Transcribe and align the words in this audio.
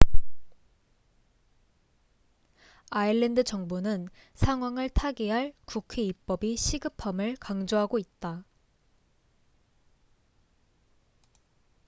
아일랜드 2.89 3.43
정부는 3.43 4.07
상황을 4.33 4.89
타개할 4.89 5.53
국회 5.67 6.01
입법이 6.01 6.57
시급함을 6.57 7.35
강조하고 7.35 7.99
있다 7.99 8.43